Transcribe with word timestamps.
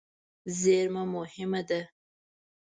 زېرمه 0.59 1.03
مهمه 1.15 1.61
ده. 1.69 1.81